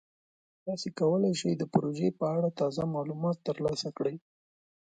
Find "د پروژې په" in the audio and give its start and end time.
1.57-2.25